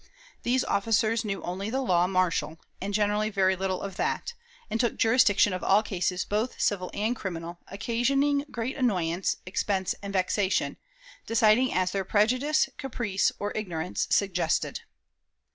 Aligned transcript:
These 0.41 0.63
officers 0.63 1.23
knew 1.23 1.43
only 1.43 1.69
the 1.69 1.81
law 1.81 2.07
martial, 2.07 2.59
and 2.81 2.91
generally 2.91 3.29
very 3.29 3.55
little 3.55 3.83
of 3.83 3.97
that; 3.97 4.33
and 4.67 4.79
took 4.79 4.97
jurisdiction 4.97 5.53
of 5.53 5.63
all 5.63 5.83
cases 5.83 6.25
both 6.25 6.59
civil 6.59 6.89
and 6.95 7.15
criminal, 7.15 7.59
occasioning 7.67 8.45
great 8.49 8.75
annoyance, 8.77 9.35
expense, 9.45 9.93
and 10.01 10.11
vexation, 10.11 10.77
deciding 11.27 11.71
as 11.71 11.91
their 11.91 12.03
prejudice, 12.03 12.67
caprice, 12.79 13.31
or 13.37 13.55
ignorance 13.55 14.07
suggested. 14.09 14.81